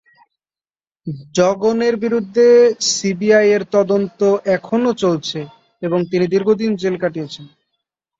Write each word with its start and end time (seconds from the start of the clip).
জগনের 1.35 1.95
বিরুদ্ধে 2.03 2.47
সিবিআইয়ের 2.89 3.63
তদন্ত 3.71 4.19
এখনো 4.55 4.91
চলছে 5.03 5.39
এবং 5.81 5.99
তিনি 6.11 6.25
দীর্ঘদিন 6.27 6.71
জেলে 6.75 6.97
কাটিয়েছেন। 6.97 7.45